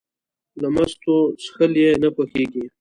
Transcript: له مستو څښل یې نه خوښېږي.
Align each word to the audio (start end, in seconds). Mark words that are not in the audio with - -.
له 0.61 0.67
مستو 0.75 1.15
څښل 1.41 1.73
یې 1.83 1.91
نه 2.01 2.09
خوښېږي. 2.15 2.63